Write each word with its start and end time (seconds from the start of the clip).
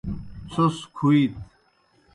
څھوْس 0.51 0.77
کُھویت۔ 0.95 1.35